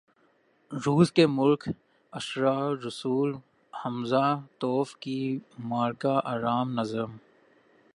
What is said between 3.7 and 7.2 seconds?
ہمزہ توف کی مارکہ آرا نظم